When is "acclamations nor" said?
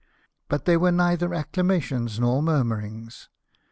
1.31-2.41